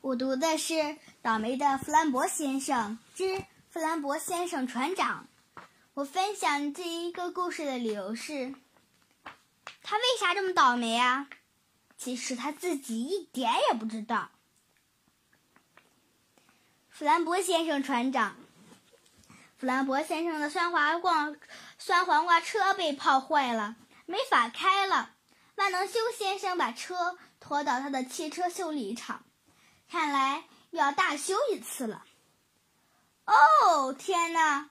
[0.00, 0.74] 我读的是
[1.22, 5.26] 《倒霉的弗兰博先生之弗兰博先生船长》。
[5.94, 8.54] 我分享这一个故事的理由是：
[9.82, 11.28] 他为啥这么倒霉啊？
[11.96, 14.30] 其实他自己一点也不知道。
[16.88, 18.36] 弗兰博先生船长，
[19.56, 21.34] 弗兰博先生的酸黄瓜
[21.76, 23.74] 酸黄瓜车被泡坏了，
[24.06, 25.16] 没法开了。
[25.56, 29.24] 万能修先生把车拖到他的汽车修理厂。
[29.90, 32.04] 看来要大修一次了。
[33.24, 34.70] 哦，天哪！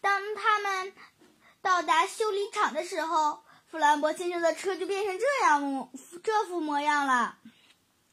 [0.00, 0.92] 当他们
[1.60, 5.90] 到达修理厂的时候，弗兰博先生的车就变成这样模
[6.22, 7.38] 这副模样了。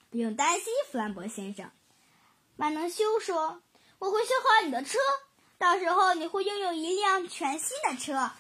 [0.10, 1.72] 不用担心，弗兰博先生。
[2.58, 3.62] 万能修说
[4.00, 4.98] ：“我会修好你的车，
[5.58, 8.32] 到时候你会拥有一辆全新的车。”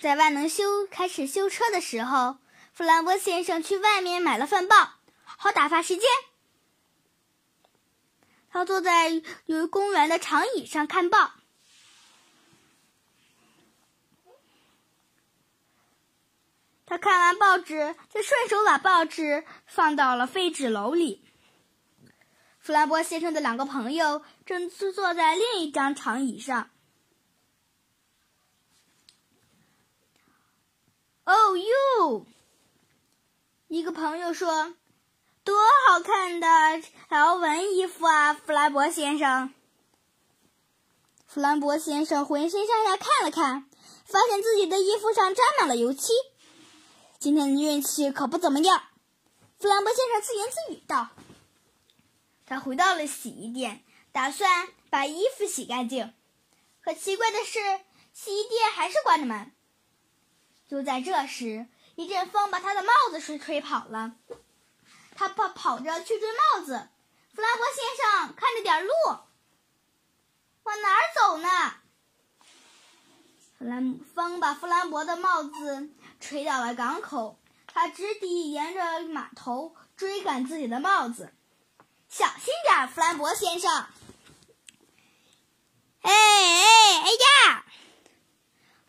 [0.00, 2.36] 在万能修开始修车的时候。
[2.82, 6.04] 弗兰博先生去外面买了份报，好打发时间。
[8.50, 11.30] 他坐在有公园的长椅上看报。
[16.84, 21.24] 他看完报纸，就顺手把报纸放到了废纸篓里。
[22.58, 26.68] 弗兰博先生的两个朋友正坐在另一张长椅上。
[31.22, 32.26] Oh, you！
[33.72, 34.74] 一个朋友说
[35.44, 35.56] ：“多
[35.88, 36.46] 好看的
[37.08, 39.54] 条纹衣服啊，弗兰博先生。”
[41.26, 43.70] 弗兰博先生浑身上下看了看，
[44.04, 46.12] 发现自己的衣服上沾满了油漆。
[47.18, 48.82] 今天的运气可不怎么样，
[49.58, 51.08] 弗兰博先生自言自语道。
[52.44, 56.12] 他回到了洗衣店，打算把衣服洗干净。
[56.82, 57.58] 可奇怪的是，
[58.12, 59.50] 洗衣店还是关着门。
[60.68, 64.12] 就在这时，一阵风把他的帽子吹吹跑了，
[65.14, 66.88] 他跑跑着去追帽子。
[67.34, 67.84] 弗兰博先
[68.26, 68.92] 生，看着点路，
[70.64, 71.48] 往哪儿走呢？
[73.58, 75.90] 弗兰风把弗兰博的帽子
[76.20, 81.32] 吹到了港口，他直抵沿着码头追赶自己的帽子。
[82.08, 83.70] 小心点，弗兰博先生！
[86.02, 87.61] 哎哎哎呀！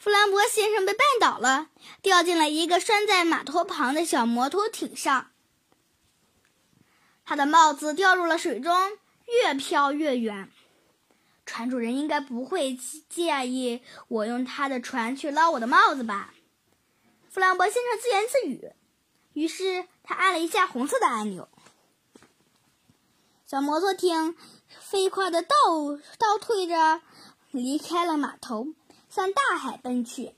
[0.03, 1.69] 弗兰博先生被绊倒了，
[2.01, 5.31] 掉进了一个拴在码头旁的小摩托艇上。
[7.23, 8.75] 他的帽子掉入了水中，
[9.27, 10.51] 越飘越远。
[11.45, 12.77] 船主人应该不会
[13.07, 16.33] 介意我用他的船去捞我的帽子吧？
[17.29, 18.73] 弗兰博先生自言自语。
[19.31, 21.47] 于是他按了一下红色的按钮，
[23.45, 24.35] 小摩托艇
[24.67, 25.55] 飞快的倒
[26.17, 27.01] 倒退着
[27.51, 28.67] 离开了码头。
[29.13, 30.33] 向大海奔去。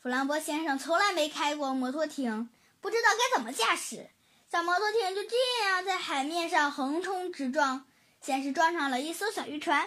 [0.00, 2.48] 弗兰博先生从来没开过摩托艇，
[2.80, 4.08] 不知道该怎么驾驶。
[4.50, 5.36] 小摩托艇就这
[5.66, 7.84] 样在海面上横冲直撞，
[8.22, 9.86] 先是撞上了一艘小渔船，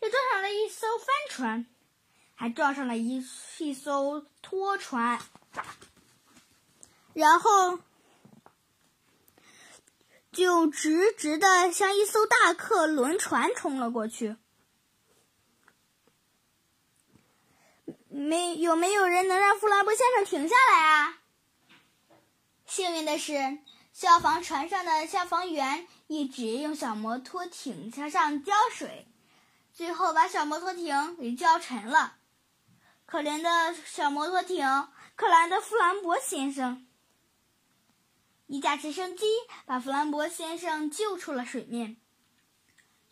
[0.00, 1.66] 又撞上了一艘帆船，
[2.34, 3.24] 还撞上了一
[3.60, 5.18] 一艘拖船，
[7.14, 7.78] 然后。
[10.34, 14.36] 就直直的向一艘大客轮船冲了过去。
[18.08, 21.18] 没有没有人能让弗兰博先生停下来啊？
[22.66, 23.58] 幸运的是，
[23.92, 29.06] 消防船上的消防员一直用小摩托艇向上浇水，
[29.72, 32.16] 最后把小摩托艇给浇沉了。
[33.06, 36.86] 可怜的小摩托艇，可怜的弗兰博先生。
[38.46, 39.24] 一架直升机
[39.66, 41.96] 把弗兰博先生救出了水面。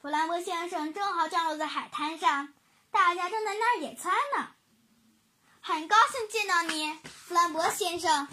[0.01, 2.53] 弗兰博先生正好降落在海滩上，
[2.91, 4.49] 大家正在那儿野餐呢。
[5.61, 8.27] 很高兴见到你，弗兰博先生。